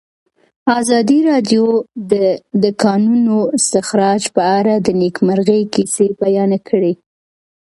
[0.79, 1.65] ازادي راډیو
[2.11, 2.13] د
[2.63, 6.93] د کانونو استخراج په اړه د نېکمرغۍ کیسې بیان کړې.